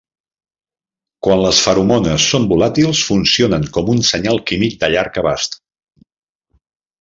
Quan 1.25 1.43
les 1.43 1.59
feromones 1.65 2.25
són 2.33 2.47
volàtils 2.53 3.01
funcionen 3.09 3.67
com 3.77 3.93
un 3.97 4.01
senyal 4.09 4.41
químic 4.53 4.81
de 4.85 4.91
llarg 4.95 5.21
abast. 5.25 5.61